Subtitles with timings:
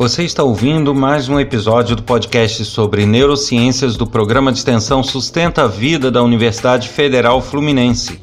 [0.00, 5.64] Você está ouvindo mais um episódio do podcast sobre neurociências do programa de extensão Sustenta
[5.64, 8.18] a Vida da Universidade Federal Fluminense.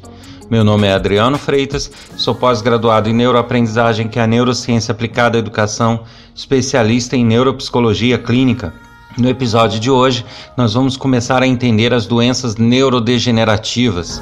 [0.49, 5.39] Meu nome é Adriano Freitas, sou pós-graduado em neuroaprendizagem, que é a neurociência aplicada à
[5.39, 6.03] educação,
[6.33, 8.73] especialista em neuropsicologia clínica.
[9.15, 10.25] No episódio de hoje,
[10.57, 14.19] nós vamos começar a entender as doenças neurodegenerativas.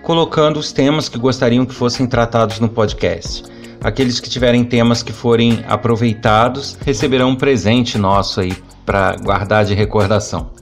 [0.03, 3.45] colocando os temas que gostariam que fossem tratados no podcast.
[3.81, 9.73] Aqueles que tiverem temas que forem aproveitados receberão um presente nosso aí para guardar de
[9.73, 10.56] recordação.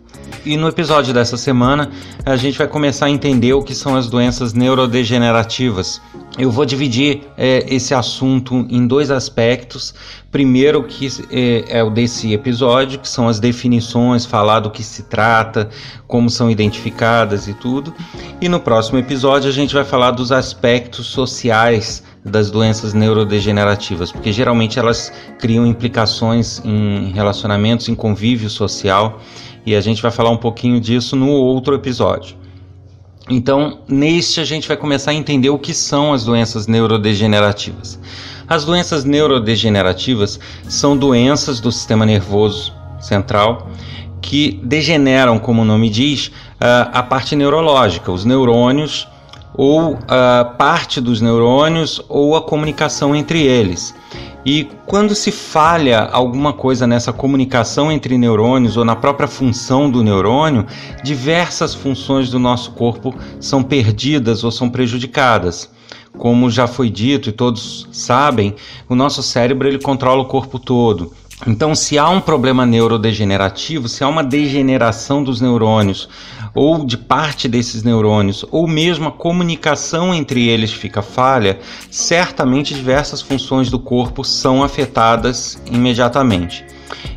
[0.45, 1.91] E no episódio dessa semana,
[2.25, 6.03] a gente vai começar a entender o que são as doenças neurodegenerativas.
[6.37, 9.95] Eu vou dividir é, esse assunto em dois aspectos.
[10.31, 15.05] Primeiro, que é, é, o desse episódio, que são as definições, falar do que se
[15.05, 15.71] trata,
[16.07, 17.95] como são identificadas e tudo.
[18.39, 24.33] E no próximo episódio, a gente vai falar dos aspectos sociais das doenças neurodegenerativas, porque
[24.33, 29.21] geralmente elas criam implicações em relacionamentos, em convívio social
[29.67, 32.37] e a gente vai falar um pouquinho disso no outro episódio.
[33.29, 37.99] Então, neste a gente vai começar a entender o que são as doenças neurodegenerativas.
[38.47, 43.69] As doenças neurodegenerativas são doenças do sistema nervoso central
[44.21, 49.09] que degeneram, como o nome diz, a parte neurológica, os neurônios
[49.55, 53.95] ou a parte dos neurônios ou a comunicação entre eles.
[54.45, 60.03] E quando se falha alguma coisa nessa comunicação entre neurônios ou na própria função do
[60.03, 60.67] neurônio,
[61.03, 65.71] diversas funções do nosso corpo são perdidas ou são prejudicadas.
[66.19, 68.55] Como já foi dito e todos sabem,
[68.89, 71.13] o nosso cérebro ele controla o corpo todo.
[71.47, 76.09] Então, se há um problema neurodegenerativo, se há uma degeneração dos neurônios,
[76.55, 81.59] ou de parte desses neurônios, ou mesmo a comunicação entre eles fica falha,
[81.91, 86.65] certamente diversas funções do corpo são afetadas imediatamente.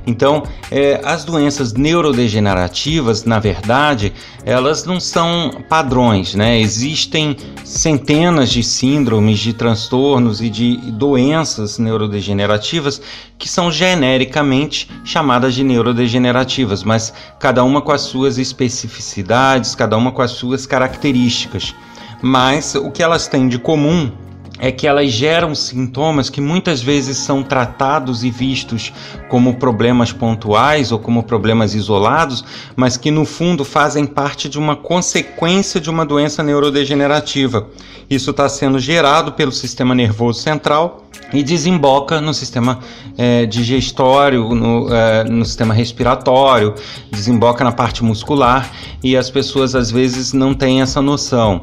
[0.05, 4.13] Então, é, as doenças neurodegenerativas, na verdade,
[4.45, 6.59] elas não são padrões, né?
[6.59, 13.01] Existem centenas de síndromes, de transtornos e de doenças neurodegenerativas
[13.37, 20.11] que são genericamente chamadas de neurodegenerativas, mas cada uma com as suas especificidades, cada uma
[20.11, 21.75] com as suas características.
[22.21, 24.11] Mas o que elas têm de comum
[24.59, 28.91] é que elas geram sintomas que muitas vezes são tratados e vistos
[29.29, 32.43] como problemas pontuais ou como problemas isolados,
[32.75, 37.67] mas que no fundo fazem parte de uma consequência de uma doença neurodegenerativa.
[38.09, 41.03] Isso está sendo gerado pelo sistema nervoso central
[41.33, 42.79] e desemboca no sistema
[43.17, 46.73] é, digestório, no, é, no sistema respiratório,
[47.11, 48.71] desemboca na parte muscular
[49.03, 51.59] e as pessoas às vezes não têm essa noção.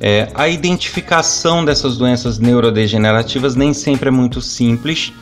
[0.00, 5.12] É, a identificação dessas doenças neurodegenerativas nem sempre é muito simples.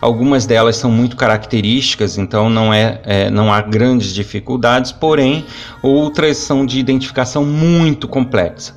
[0.00, 5.46] Algumas delas são muito características, então não, é, é, não há grandes dificuldades, porém
[5.82, 8.76] outras são de identificação muito complexa.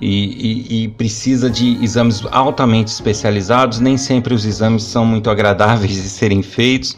[0.00, 3.80] E, e, e, precisa de exames altamente especializados.
[3.80, 6.96] Nem sempre os exames são muito agradáveis de serem feitos,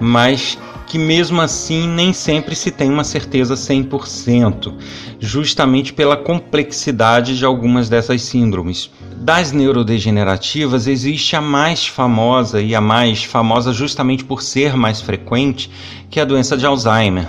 [0.00, 4.72] mas que mesmo assim nem sempre se tem uma certeza 100%,
[5.20, 8.90] justamente pela complexidade de algumas dessas síndromes.
[9.16, 15.70] Das neurodegenerativas, existe a mais famosa e a mais famosa justamente por ser mais frequente,
[16.08, 17.28] que é a doença de Alzheimer.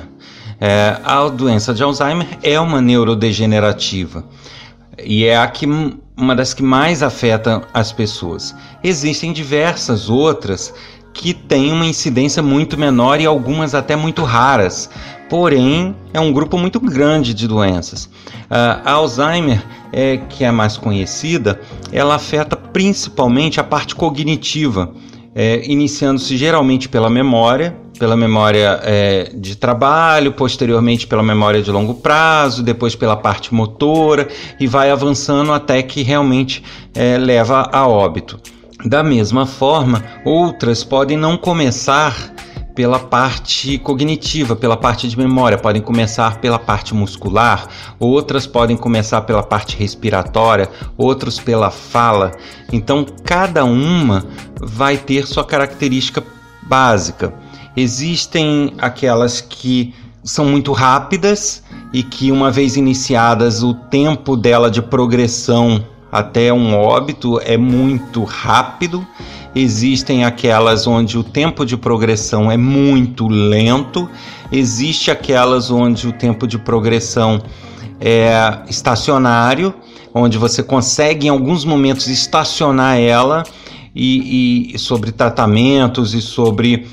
[0.62, 4.26] É, a doença de Alzheimer é uma neurodegenerativa
[5.04, 5.66] e é a que
[6.18, 8.54] uma das que mais afeta as pessoas.
[8.84, 10.74] Existem diversas outras
[11.20, 14.90] que têm uma incidência muito menor e algumas até muito raras.
[15.30, 18.10] Porém, é um grupo muito grande de doenças.
[18.50, 19.62] A Alzheimer,
[19.92, 21.60] é, que é mais conhecida,
[21.92, 24.94] ela afeta principalmente a parte cognitiva,
[25.36, 31.96] é, iniciando-se geralmente pela memória, pela memória é, de trabalho, posteriormente pela memória de longo
[31.96, 36.64] prazo, depois pela parte motora e vai avançando até que realmente
[36.96, 38.40] é, leva a óbito.
[38.86, 42.34] Da mesma forma, outras podem não começar
[42.74, 47.68] pela parte cognitiva, pela parte de memória, podem começar pela parte muscular,
[48.00, 52.32] outras podem começar pela parte respiratória, outros pela fala.
[52.72, 56.24] Então, cada uma vai ter sua característica
[56.64, 57.34] básica.
[57.76, 59.94] Existem aquelas que
[60.24, 61.62] são muito rápidas
[61.92, 68.24] e que, uma vez iniciadas, o tempo dela de progressão até um óbito é muito
[68.24, 69.06] rápido.
[69.56, 74.08] Existem aquelas onde o tempo de progressão é muito lento,
[74.52, 77.42] existe aquelas onde o tempo de progressão
[78.00, 79.74] é estacionário,
[80.14, 83.44] onde você consegue em alguns momentos estacionar ela
[83.96, 86.88] e, e sobre tratamentos e sobre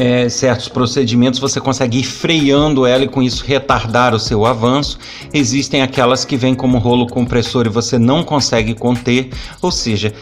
[0.00, 4.98] é, certos procedimentos você consegue ir freando ela e com isso retardar o seu avanço.
[5.30, 9.28] Existem aquelas que vêm como rolo compressor e você não consegue conter,
[9.60, 10.14] ou seja,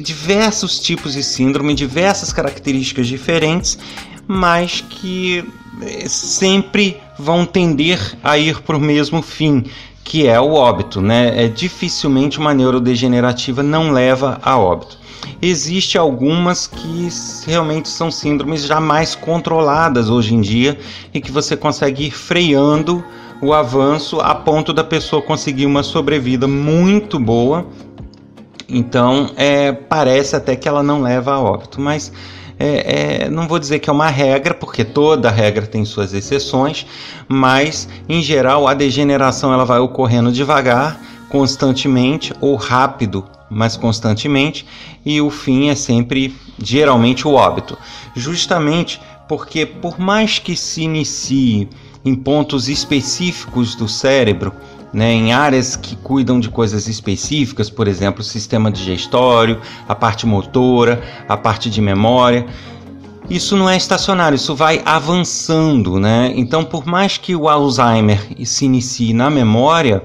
[0.00, 3.76] diversos tipos de síndrome, diversas características diferentes,
[4.28, 5.44] mas que
[5.82, 9.64] é, sempre vão tender a ir para o mesmo fim,
[10.04, 11.44] que é o óbito, né?
[11.44, 14.98] É dificilmente uma neurodegenerativa não leva a óbito.
[15.40, 17.08] Existem algumas que
[17.46, 20.78] realmente são síndromes já mais controladas hoje em dia
[21.12, 23.04] e que você consegue ir freando
[23.40, 27.66] o avanço a ponto da pessoa conseguir uma sobrevida muito boa.
[28.68, 32.12] Então, é, parece até que ela não leva a óbito, mas
[32.62, 36.86] é, é, não vou dizer que é uma regra, porque toda regra tem suas exceções,
[37.28, 44.66] mas em geral a degeneração ela vai ocorrendo devagar, constantemente ou rápido mas constantemente,
[45.04, 47.76] e o fim é sempre, geralmente, o óbito.
[48.16, 51.68] Justamente porque, por mais que se inicie
[52.04, 54.52] em pontos específicos do cérebro,
[54.92, 60.26] né, em áreas que cuidam de coisas específicas, por exemplo, o sistema digestório, a parte
[60.26, 62.46] motora, a parte de memória.
[63.30, 66.32] Isso não é estacionário, isso vai avançando, né?
[66.36, 70.04] Então, por mais que o Alzheimer se inicie na memória,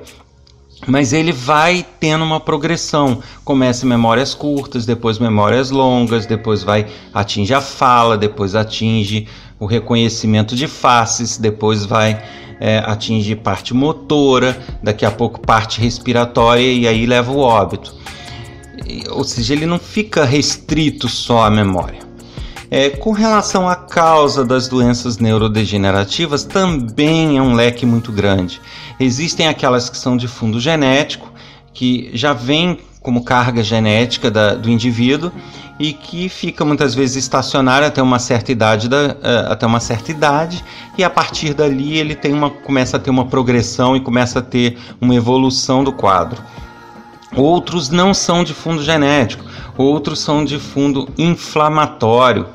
[0.86, 3.19] mas ele vai tendo uma progressão.
[3.44, 9.28] Começa em memórias curtas, depois memórias longas, depois vai atinge a fala, depois atinge
[9.60, 12.22] o reconhecimento de faces, depois vai
[12.59, 17.95] é, atinge parte motora, daqui a pouco parte respiratória e aí leva o óbito.
[19.12, 22.00] Ou seja, ele não fica restrito só à memória.
[22.69, 28.59] É, com relação à causa das doenças neurodegenerativas, também é um leque muito grande.
[29.00, 31.31] Existem aquelas que são de fundo genético,
[31.74, 35.31] que já vem como carga genética da, do indivíduo
[35.80, 40.12] e que fica muitas vezes estacionário até uma certa idade da, uh, até uma certa
[40.12, 40.62] idade
[40.98, 44.42] e a partir dali ele tem uma, começa a ter uma progressão e começa a
[44.42, 46.44] ter uma evolução do quadro.
[47.33, 49.45] Outros não são de fundo genético,
[49.77, 52.48] outros são de fundo inflamatório,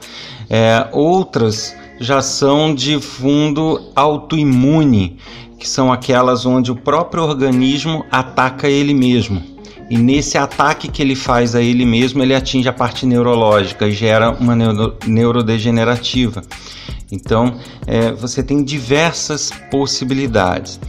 [0.50, 5.16] é, outras já são de fundo autoimune,
[5.58, 9.51] que são aquelas onde o próprio organismo ataca ele mesmo.
[9.90, 13.92] E nesse ataque que ele faz a ele mesmo, ele atinge a parte neurológica e
[13.92, 16.42] gera uma neuro neurodegenerativa.
[17.10, 17.56] Então,
[17.86, 20.80] é, você tem diversas possibilidades.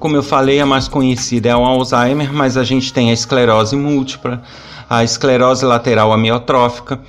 [0.00, 3.76] Como eu falei, a mais conhecida é o Alzheimer, mas a gente tem a esclerose
[3.76, 4.42] múltipla,
[4.88, 7.00] a esclerose lateral amiotrófica,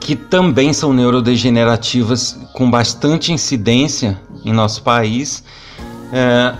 [0.00, 5.44] que também são neurodegenerativas com bastante incidência em nosso país.
[6.12, 6.54] É,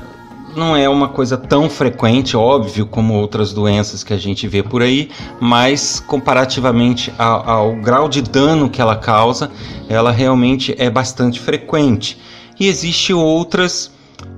[0.57, 4.83] não é uma coisa tão frequente, óbvio, como outras doenças que a gente vê por
[4.83, 5.11] aí,
[5.41, 9.51] mas comparativamente ao, ao grau de dano que ela causa,
[9.89, 12.19] ela realmente é bastante frequente.
[12.59, 13.91] E existem outras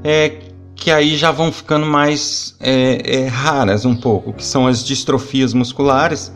[0.02, 0.38] é,
[0.74, 5.52] que aí já vão ficando mais é, é, raras um pouco, que são as distrofias
[5.52, 6.32] musculares,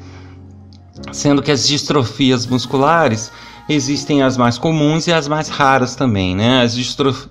[1.12, 3.30] sendo que as distrofias musculares
[3.74, 6.62] existem as mais comuns e as mais raras também, né?
[6.62, 6.74] As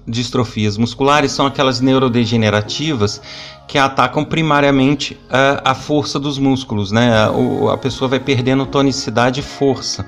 [0.08, 3.22] distrofias musculares são aquelas neurodegenerativas
[3.68, 7.12] que atacam primariamente a, a força dos músculos, né?
[7.14, 10.06] A, a pessoa vai perdendo tonicidade e força.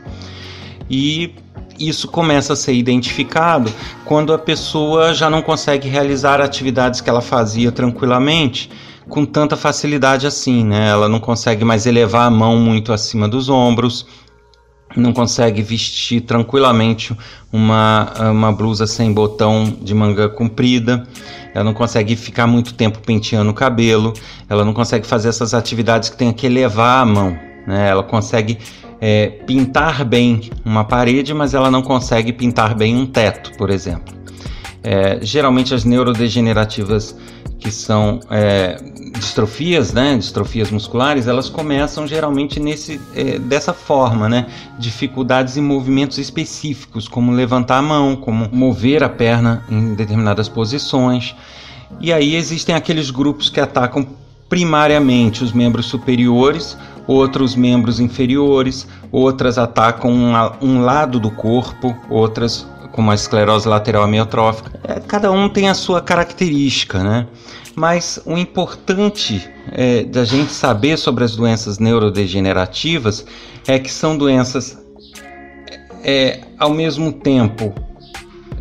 [0.90, 1.36] E
[1.78, 3.72] isso começa a ser identificado
[4.06, 8.70] quando a pessoa já não consegue realizar atividades que ela fazia tranquilamente
[9.10, 10.90] com tanta facilidade assim, né?
[10.90, 14.06] Ela não consegue mais elevar a mão muito acima dos ombros,
[14.96, 17.16] não consegue vestir tranquilamente
[17.52, 21.08] uma, uma blusa sem botão de manga comprida,
[21.54, 24.14] ela não consegue ficar muito tempo penteando o cabelo,
[24.50, 27.90] ela não consegue fazer essas atividades que tem que elevar a mão, né?
[27.90, 28.58] Ela consegue
[29.00, 34.14] é, pintar bem uma parede, mas ela não consegue pintar bem um teto, por exemplo.
[34.84, 37.16] É, geralmente as neurodegenerativas
[37.60, 38.78] que são é,
[39.18, 44.48] distrofias, né, distrofias musculares, elas começam geralmente nesse, é, dessa forma, né,
[44.80, 51.36] dificuldades em movimentos específicos, como levantar a mão, como mover a perna em determinadas posições.
[52.00, 54.08] E aí existem aqueles grupos que atacam
[54.50, 62.68] primariamente os membros superiores, outros membros inferiores, outras atacam um, um lado do corpo, outras
[62.92, 64.80] como a esclerose lateral amiotrófica.
[64.84, 67.28] É, cada um tem a sua característica, né?
[67.76, 73.26] Mas o importante é, da gente saber sobre as doenças neurodegenerativas
[73.68, 74.78] é que são doenças
[76.04, 77.74] é, ao mesmo tempo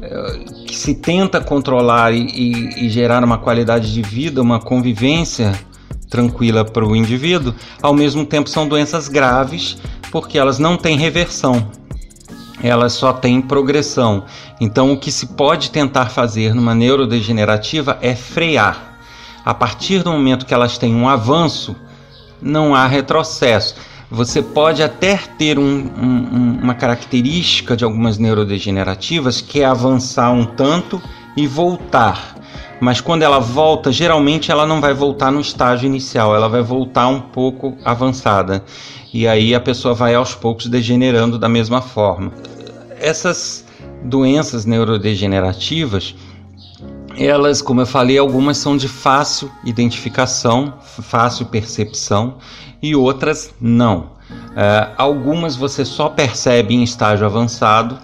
[0.01, 5.53] é, que se tenta controlar e, e, e gerar uma qualidade de vida, uma convivência
[6.09, 9.77] tranquila para o indivíduo, ao mesmo tempo são doenças graves
[10.11, 11.71] porque elas não têm reversão,
[12.63, 14.25] elas só têm progressão.
[14.61, 18.99] Então, o que se pode tentar fazer numa neurodegenerativa é frear.
[19.45, 21.75] A partir do momento que elas têm um avanço,
[22.41, 23.75] não há retrocesso.
[24.11, 30.45] Você pode até ter um, um, uma característica de algumas neurodegenerativas que é avançar um
[30.45, 31.01] tanto
[31.37, 32.35] e voltar.
[32.81, 37.09] Mas quando ela volta, geralmente ela não vai voltar no estágio inicial, ela vai voltar
[37.09, 38.65] um pouco avançada.
[39.13, 42.33] E aí a pessoa vai aos poucos degenerando da mesma forma.
[43.01, 43.65] Essas
[44.05, 46.15] doenças neurodegenerativas,
[47.19, 52.37] elas, como eu falei, algumas são de fácil identificação, fácil percepção,
[52.81, 54.13] e outras não.
[54.57, 57.99] É, algumas você só percebe em estágio avançado,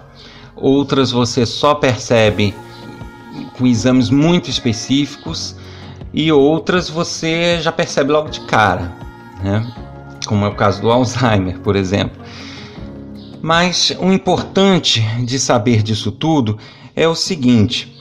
[0.55, 2.53] outras você só percebe
[3.57, 5.55] com exames muito específicos,
[6.13, 8.93] e outras você já percebe logo de cara,
[9.41, 9.65] né?
[10.27, 12.21] Como é o caso do Alzheimer, por exemplo.
[13.41, 16.59] Mas o importante de saber disso tudo
[16.95, 17.95] é o seguinte: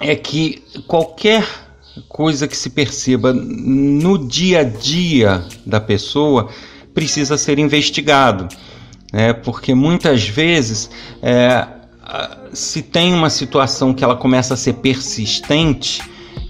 [0.00, 1.46] é que qualquer
[2.08, 6.48] coisa que se perceba no dia a dia da pessoa
[6.94, 8.48] precisa ser investigado,
[9.12, 9.32] né?
[9.32, 10.90] porque muitas vezes
[11.22, 11.66] é,
[12.52, 16.02] se tem uma situação que ela começa a ser persistente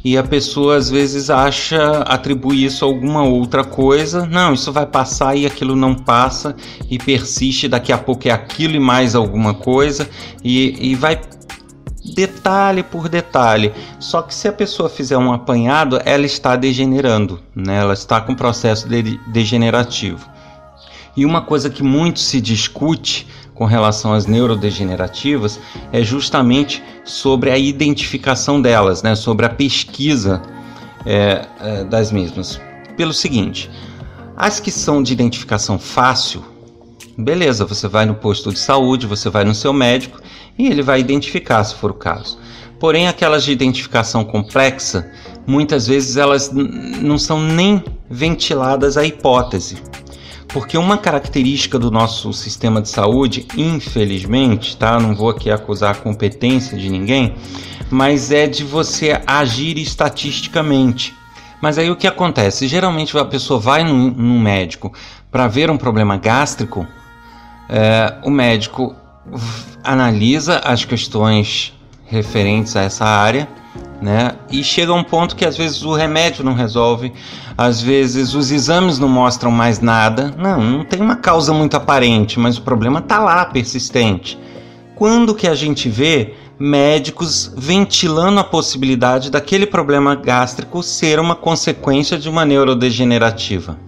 [0.04, 4.86] e a pessoa às vezes acha, atribui isso a alguma outra coisa, não, isso vai
[4.86, 6.56] passar e aquilo não passa
[6.90, 10.08] e persiste, daqui a pouco é aquilo e mais alguma coisa
[10.42, 11.20] e, e vai
[12.14, 13.72] detalhe por detalhe.
[14.00, 17.76] Só que se a pessoa fizer um apanhado, ela está degenerando, né?
[17.76, 20.28] ela está com processo de degenerativo.
[21.16, 25.60] E uma coisa que muito se discute com relação às neurodegenerativas
[25.92, 29.14] é justamente sobre a identificação delas, né?
[29.14, 30.42] sobre a pesquisa
[31.04, 32.60] é, é, das mesmas.
[32.96, 33.70] Pelo seguinte,
[34.36, 36.42] as que são de identificação fácil,
[37.16, 40.20] beleza, você vai no posto de saúde, você vai no seu médico
[40.58, 42.38] e ele vai identificar se for o caso.
[42.78, 45.08] Porém, aquelas de identificação complexa,
[45.46, 49.76] muitas vezes elas não são nem ventiladas à hipótese.
[50.52, 55.00] Porque uma característica do nosso sistema de saúde, infelizmente, tá?
[55.00, 57.34] Não vou aqui acusar a competência de ninguém,
[57.90, 61.14] mas é de você agir estatisticamente.
[61.62, 62.68] Mas aí o que acontece?
[62.68, 64.92] Geralmente a pessoa vai num, num médico
[65.30, 66.86] para ver um problema gástrico,
[67.68, 68.94] é, o médico
[69.82, 71.72] analisa as questões
[72.04, 73.48] referentes a essa área,
[74.02, 74.32] né?
[74.50, 77.12] E chega um ponto que às vezes o remédio não resolve,
[77.56, 80.34] às vezes os exames não mostram mais nada.
[80.36, 84.38] Não, não tem uma causa muito aparente, mas o problema está lá, persistente.
[84.96, 92.18] Quando que a gente vê médicos ventilando a possibilidade daquele problema gástrico ser uma consequência
[92.18, 93.78] de uma neurodegenerativa?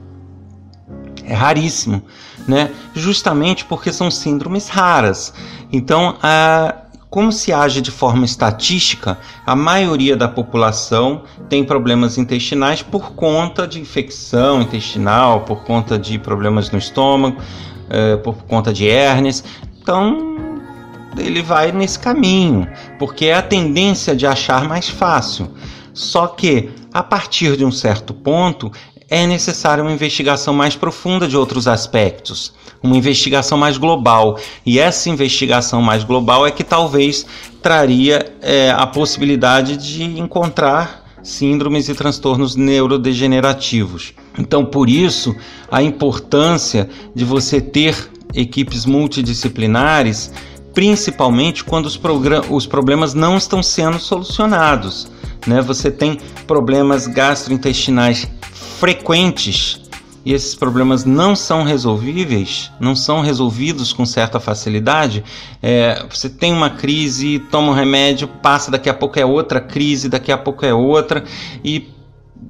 [1.27, 2.03] É raríssimo
[2.47, 2.71] né?
[2.95, 5.33] Justamente porque são síndromes raras.
[5.73, 6.75] Então, a,
[7.11, 13.67] como se age de forma estatística, a maioria da população tem problemas intestinais por conta
[13.67, 17.41] de infecção intestinal, por conta de problemas no estômago,
[17.89, 19.45] é, por conta de hérnias.
[19.81, 20.37] Então,
[21.17, 22.69] ele vai nesse caminho,
[22.99, 25.49] porque é a tendência de achar mais fácil.
[25.93, 28.73] Só que, a partir de um certo ponto,
[29.09, 34.39] é necessária uma investigação mais profunda de outros aspectos, uma investigação mais global.
[34.65, 37.27] E essa investigação mais global é que talvez
[37.63, 44.13] traria é, a possibilidade de encontrar síndromes e transtornos neurodegenerativos.
[44.39, 45.35] Então, por isso,
[45.71, 50.33] a importância de você ter equipes multidisciplinares,
[50.75, 51.99] principalmente quando os,
[52.51, 55.09] os problemas não estão sendo solucionados.
[55.47, 55.61] Né?
[55.63, 58.29] Você tem problemas gastrointestinais
[58.85, 59.81] frequentes
[60.27, 65.25] e esses problemas não são resolvíveis, não são resolvidos com certa facilidade,
[65.63, 70.07] é, você tem uma crise, toma um remédio, passa, daqui a pouco é outra crise,
[70.07, 71.25] daqui a pouco é outra,
[71.65, 71.89] e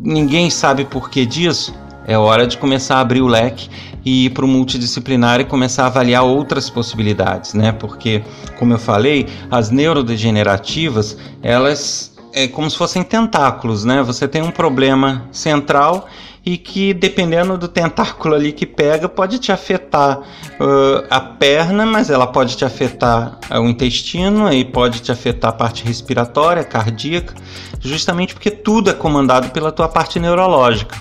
[0.00, 1.72] ninguém sabe por que disso.
[2.04, 3.70] É hora de começar a abrir o leque
[4.04, 7.70] e ir para o multidisciplinar e começar a avaliar outras possibilidades, né?
[7.70, 8.24] Porque,
[8.58, 14.02] como eu falei, as neurodegenerativas, elas é como se fossem tentáculos, né?
[14.02, 16.08] Você tem um problema central
[16.44, 22.10] e que dependendo do tentáculo ali que pega pode te afetar uh, a perna, mas
[22.10, 27.34] ela pode te afetar o intestino e pode te afetar a parte respiratória, cardíaca,
[27.80, 31.00] justamente porque tudo é comandado pela tua parte neurológica,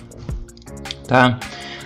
[1.08, 1.40] tá?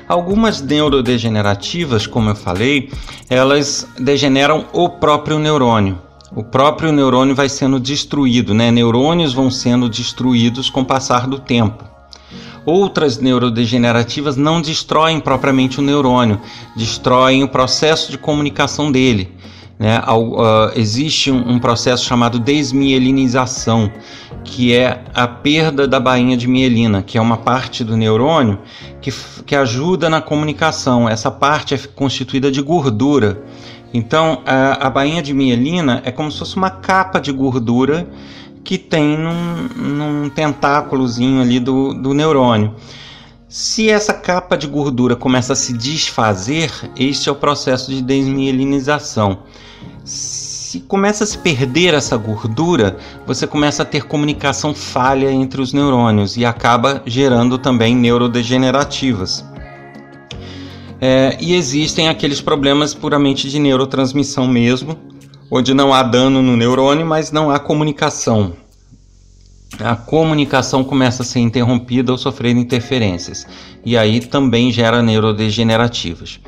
[0.08, 2.92] Algumas neurodegenerativas, como eu falei,
[3.30, 6.07] elas degeneram o próprio neurônio.
[6.36, 8.70] O próprio neurônio vai sendo destruído, né?
[8.70, 11.84] Neurônios vão sendo destruídos com o passar do tempo.
[12.66, 16.42] Outras neurodegenerativas não destroem propriamente o neurônio,
[16.76, 19.32] destroem o processo de comunicação dele.
[19.80, 20.00] Né?
[20.00, 23.90] Uh, existe um processo chamado desmielinização,
[24.44, 28.60] que é a perda da bainha de mielina, que é uma parte do neurônio
[29.00, 29.14] que,
[29.46, 31.08] que ajuda na comunicação.
[31.08, 33.44] Essa parte é constituída de gordura.
[33.94, 38.08] Então, a, a bainha de mielina é como se fosse uma capa de gordura
[38.64, 42.76] que tem num, num tentáculozinho ali do, do neurônio.
[43.48, 49.40] Se essa capa de gordura começa a se desfazer, este é o processo de desmielinização.
[50.04, 55.72] Se começa a se perder essa gordura, você começa a ter comunicação falha entre os
[55.72, 59.46] neurônios e acaba gerando também neurodegenerativas.
[61.00, 64.98] É, e existem aqueles problemas puramente de neurotransmissão mesmo,
[65.52, 68.54] onde não há dano no neurônio, mas não há comunicação.
[69.80, 73.46] A comunicação começa a ser interrompida ou sofrer interferências,
[73.86, 76.40] e aí também gera neurodegenerativas.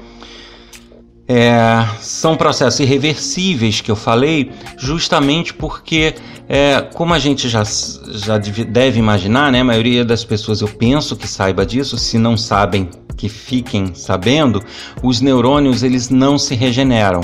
[1.32, 6.16] É, são processos irreversíveis que eu falei, justamente porque,
[6.48, 11.16] é, como a gente já, já deve imaginar, né, a maioria das pessoas eu penso
[11.16, 14.64] que saiba disso, se não sabem, que fiquem sabendo,
[15.04, 17.22] os neurônios eles não se regeneram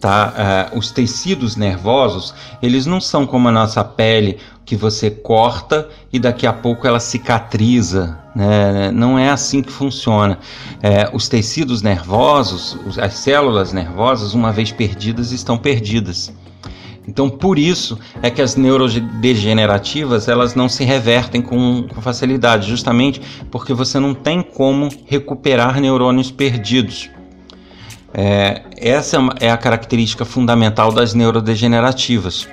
[0.00, 0.70] tá?
[0.72, 6.18] Uh, os tecidos nervosos, eles não são como a nossa pele, que você corta e
[6.18, 8.90] daqui a pouco ela cicatriza, né?
[8.92, 10.38] Não é assim que funciona.
[10.82, 16.30] É, os tecidos nervosos, as células nervosas, uma vez perdidas, estão perdidas.
[17.08, 23.22] Então, por isso é que as neurodegenerativas elas não se revertem com, com, facilidade, justamente
[23.50, 27.08] porque você não tem como recuperar neurônios perdidos.
[28.12, 32.46] É, essa é a característica fundamental das neurodegenerativas.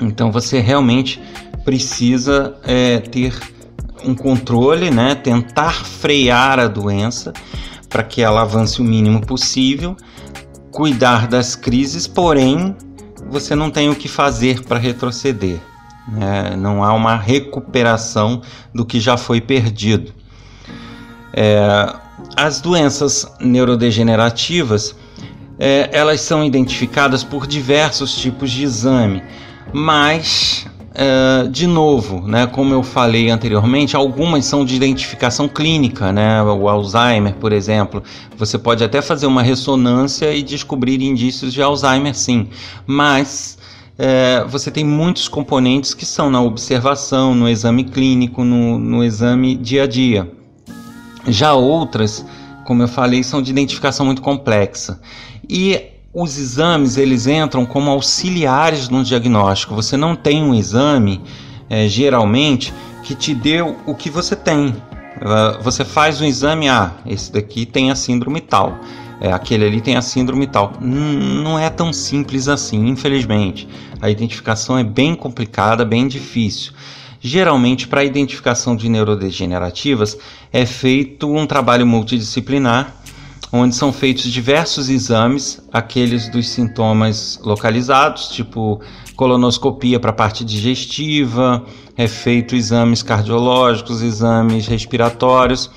[0.00, 1.20] Então você realmente
[1.64, 3.34] precisa é, ter
[4.04, 5.14] um controle, né?
[5.14, 7.32] tentar frear a doença
[7.88, 9.96] para que ela avance o mínimo possível,
[10.70, 12.76] cuidar das crises, porém
[13.30, 15.58] você não tem o que fazer para retroceder.
[16.08, 16.56] Né?
[16.56, 18.42] Não há uma recuperação
[18.74, 20.12] do que já foi perdido.
[21.32, 21.94] É,
[22.36, 24.94] as doenças neurodegenerativas
[25.58, 29.22] é, elas são identificadas por diversos tipos de exame,
[29.72, 30.67] mas
[31.00, 36.68] é, de novo, né, como eu falei anteriormente, algumas são de identificação clínica, né, o
[36.68, 38.02] Alzheimer, por exemplo,
[38.36, 42.48] você pode até fazer uma ressonância e descobrir indícios de Alzheimer, sim,
[42.84, 43.56] mas
[43.96, 49.54] é, você tem muitos componentes que são na observação, no exame clínico, no, no exame
[49.54, 50.28] dia a dia.
[51.28, 52.26] Já outras,
[52.64, 55.00] como eu falei, são de identificação muito complexa.
[55.48, 55.80] E
[56.20, 59.74] os exames eles entram como auxiliares no diagnóstico.
[59.74, 61.20] Você não tem um exame,
[61.70, 64.68] é, geralmente, que te dê o que você tem.
[64.68, 68.78] Uh, você faz um exame, ah, esse daqui tem a síndrome tal,
[69.20, 70.74] é, aquele ali tem a síndrome tal.
[70.80, 73.68] Não é tão simples assim, infelizmente.
[74.00, 76.72] A identificação é bem complicada, bem difícil.
[77.20, 80.16] Geralmente, para a identificação de neurodegenerativas,
[80.52, 82.94] é feito um trabalho multidisciplinar,
[83.52, 88.80] onde são feitos diversos exames, aqueles dos sintomas localizados, tipo
[89.16, 91.64] colonoscopia para a parte digestiva,
[91.96, 95.70] é feito exames cardiológicos, exames respiratórios,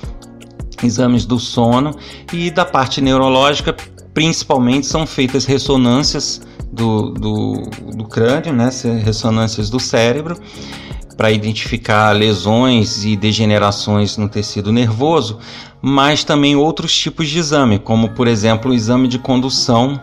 [0.83, 1.91] exames do sono
[2.31, 3.75] e da parte neurológica,
[4.13, 7.53] principalmente são feitas ressonâncias do, do,
[7.95, 8.69] do crânio, né,
[9.03, 10.37] ressonâncias do cérebro
[11.15, 15.39] para identificar lesões e degenerações no tecido nervoso,
[15.81, 19.99] mas também outros tipos de exame, como por exemplo o exame de condução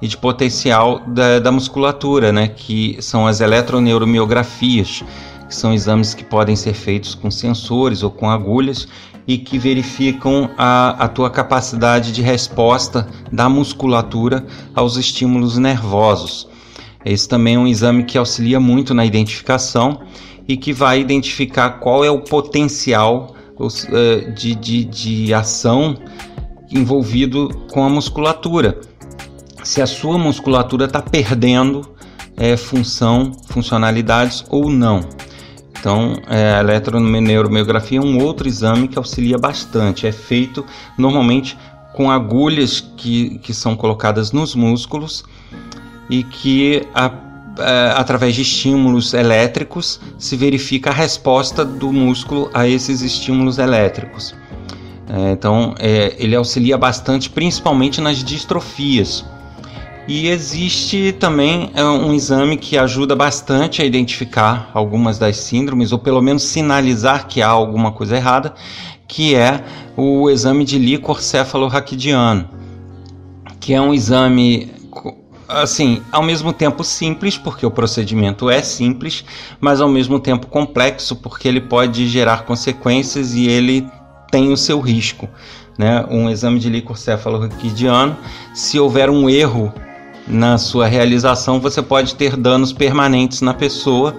[0.00, 5.02] e de potencial da, da musculatura, né, que são as eletroneuromiografias,
[5.48, 8.86] que são exames que podem ser feitos com sensores ou com agulhas
[9.26, 16.48] e que verificam a, a tua capacidade de resposta da musculatura aos estímulos nervosos.
[17.04, 20.00] Esse também é um exame que auxilia muito na identificação
[20.48, 25.94] e que vai identificar qual é o potencial uh, de, de, de ação
[26.70, 28.80] envolvido com a musculatura.
[29.62, 31.88] Se a sua musculatura está perdendo
[32.38, 35.00] é, função, funcionalidades ou não.
[35.78, 40.06] Então, é, a eletroneuromiografia é um outro exame que auxilia bastante.
[40.06, 40.64] É feito
[40.96, 41.58] normalmente
[41.92, 45.24] com agulhas que, que são colocadas nos músculos
[46.08, 47.10] e que, a,
[47.94, 54.34] através de estímulos elétricos, se verifica a resposta do músculo a esses estímulos elétricos.
[55.08, 59.24] É, então, é, ele auxilia bastante, principalmente nas distrofias.
[60.06, 65.98] E existe também é, um exame que ajuda bastante a identificar algumas das síndromes, ou
[65.98, 68.54] pelo menos sinalizar que há alguma coisa errada,
[69.06, 69.64] que é
[69.96, 72.48] o exame de líquor cefalorraquidiano,
[73.58, 74.70] que é um exame
[75.48, 79.24] assim, ao mesmo tempo simples, porque o procedimento é simples,
[79.58, 83.88] mas ao mesmo tempo complexo, porque ele pode gerar consequências e ele
[84.30, 85.28] tem o seu risco.
[85.78, 86.04] Né?
[86.10, 88.16] Um exame de líquor cefalorraquidiano,
[88.52, 89.72] se houver um erro
[90.26, 94.16] na sua realização, você pode ter danos permanentes na pessoa.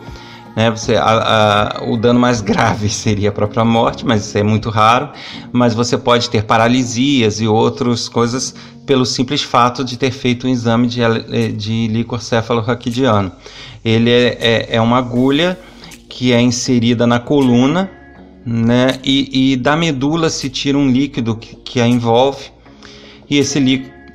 [0.55, 0.69] Né?
[0.71, 4.69] Você, a, a, o dano mais grave seria a própria morte, mas isso é muito
[4.69, 5.09] raro.
[5.51, 10.49] Mas você pode ter paralisias e outras coisas pelo simples fato de ter feito um
[10.49, 11.01] exame de,
[11.53, 13.31] de líquor cefalorraquidiano.
[13.85, 15.59] Ele é, é, é uma agulha
[16.09, 17.89] que é inserida na coluna
[18.45, 18.99] né?
[19.03, 22.51] E, e da medula se tira um líquido que, que a envolve,
[23.29, 23.59] e esse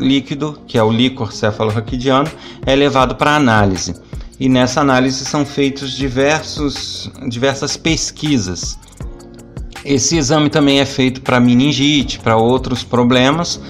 [0.01, 2.29] líquido, que é o líquor cefalorraquidiano,
[2.67, 3.95] é levado para análise.
[4.39, 8.79] E nessa análise são feitos diversos, diversas pesquisas.
[9.85, 13.61] Esse exame também é feito para meningite, para outros problemas,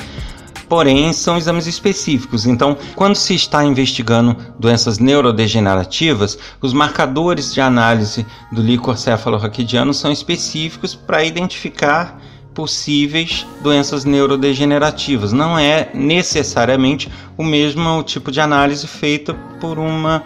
[0.69, 2.47] porém são exames específicos.
[2.47, 10.11] Então, quando se está investigando doenças neurodegenerativas, os marcadores de análise do líquor cefalorraquidiano são
[10.11, 12.21] específicos para identificar
[12.55, 15.33] possíveis doenças neurodegenerativas.
[15.33, 20.23] Não é necessariamente o mesmo tipo de análise feita por uma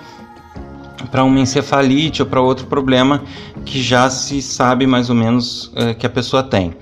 [1.10, 3.22] para uma encefalite ou para outro problema
[3.64, 6.74] que já se sabe mais ou menos é, que a pessoa tem.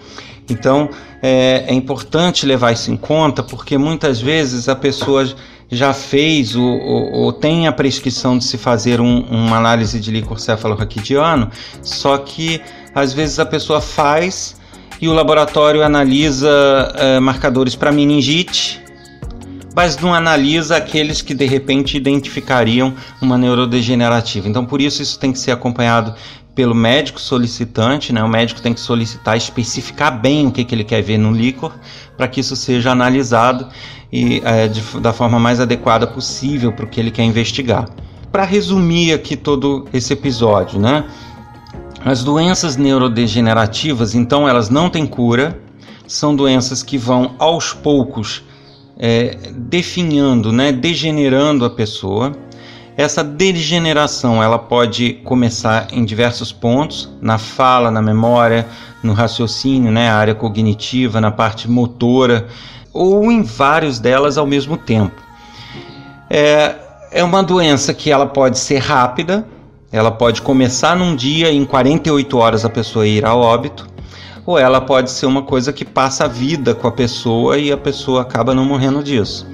[0.48, 0.88] Então
[1.22, 5.26] é, é, importante levar isso em conta porque muitas vezes a pessoa
[5.70, 10.10] já fez ou, ou, ou tem a prescrição de se fazer um, uma análise de
[10.10, 11.50] líquor cefalorraquidiano,
[11.82, 12.60] só que
[12.94, 14.56] às vezes a pessoa faz
[15.00, 16.48] e o laboratório analisa
[16.94, 18.80] é, marcadores para meningite,
[19.76, 24.48] mas não analisa aqueles que de repente identificariam uma neurodegenerativa.
[24.48, 26.14] Então, por isso, isso tem que ser acompanhado
[26.54, 28.22] pelo médico solicitante, né?
[28.22, 31.74] O médico tem que solicitar, especificar bem o que, que ele quer ver no líquor,
[32.16, 33.68] para que isso seja analisado
[34.10, 37.86] e é, de, da forma mais adequada possível para o que ele quer investigar.
[38.32, 41.04] Para resumir aqui todo esse episódio, né?
[42.02, 45.60] As doenças neurodegenerativas, então, elas não têm cura,
[46.06, 48.42] são doenças que vão aos poucos
[48.98, 52.32] é, definhando, né, degenerando a pessoa
[52.96, 58.66] essa degeneração ela pode começar em diversos pontos, na fala, na memória,
[59.02, 62.48] no raciocínio, né, área cognitiva, na parte motora,
[62.94, 65.20] ou em vários delas ao mesmo tempo.
[66.30, 66.74] É,
[67.12, 69.46] é uma doença que ela pode ser rápida,
[69.92, 73.86] ela pode começar num dia e em 48 horas a pessoa ir a óbito,
[74.46, 77.76] ou ela pode ser uma coisa que passa a vida com a pessoa e a
[77.76, 79.46] pessoa acaba não morrendo disso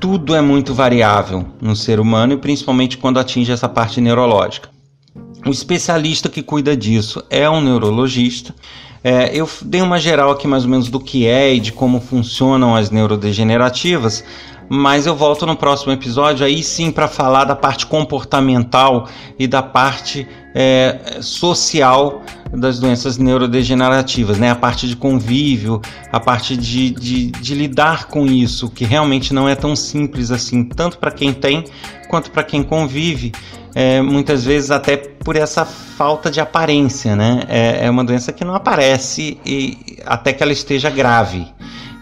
[0.00, 4.68] tudo é muito variável no ser humano e principalmente quando atinge essa parte neurológica.
[5.46, 8.54] O especialista que cuida disso é um neurologista.
[9.02, 12.00] É, eu dei uma geral aqui mais ou menos do que é e de como
[12.00, 14.24] funcionam as neurodegenerativas,
[14.68, 19.62] mas eu volto no próximo episódio aí sim para falar da parte comportamental e da
[19.62, 24.50] parte é, social das doenças neurodegenerativas, né?
[24.50, 29.48] A parte de convívio, a parte de, de, de lidar com isso, que realmente não
[29.48, 31.64] é tão simples assim, tanto para quem tem
[32.08, 33.32] quanto para quem convive.
[33.74, 37.42] É, muitas vezes até por essa falta de aparência, né?
[37.48, 41.46] É, é uma doença que não aparece e, até que ela esteja grave.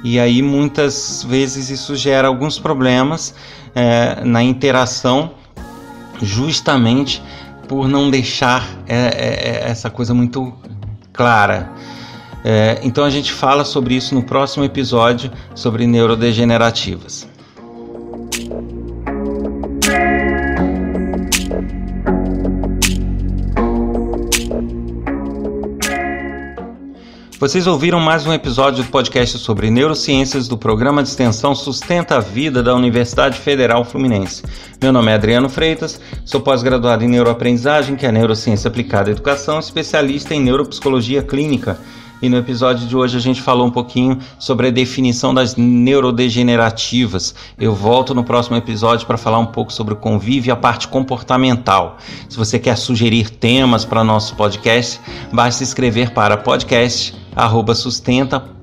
[0.09, 3.35] E aí muitas vezes isso gera alguns problemas
[3.75, 5.33] é, na interação,
[6.23, 7.21] justamente
[7.67, 10.55] por não deixar é, é, é essa coisa muito
[11.13, 11.73] clara.
[12.45, 17.29] É, então a gente fala sobre isso no próximo episódio sobre neurodegenerativas.
[27.39, 32.21] Vocês ouviram mais um episódio do podcast sobre neurociências do programa de extensão Sustenta a
[32.21, 34.43] Vida da Universidade Federal Fluminense.
[34.81, 39.59] Meu nome é Adriano Freitas, sou pós-graduado em neuroaprendizagem, que é neurociência aplicada à educação,
[39.59, 41.79] especialista em neuropsicologia clínica.
[42.21, 47.35] E no episódio de hoje a gente falou um pouquinho sobre a definição das neurodegenerativas.
[47.59, 50.89] Eu volto no próximo episódio para falar um pouco sobre o convívio e a parte
[50.89, 51.99] comportamental.
[52.29, 55.01] Se você quer sugerir temas para nosso podcast,
[55.33, 58.57] basta escrever para podcast@sustenta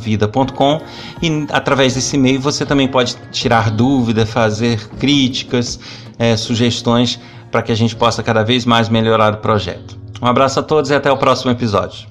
[0.00, 0.80] vida.com
[1.20, 5.78] e através desse e-mail você também pode tirar dúvidas, fazer críticas,
[6.18, 9.98] é, sugestões para que a gente possa cada vez mais melhorar o projeto.
[10.22, 12.09] Um abraço a todos e até o próximo episódio.